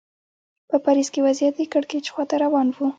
په 0.69 0.75
پاریس 0.85 1.07
کې 1.13 1.23
وضعیت 1.27 1.53
د 1.57 1.61
کړکېچ 1.73 2.05
خوا 2.13 2.23
ته 2.29 2.35
روان 2.43 2.67
و. 2.71 2.77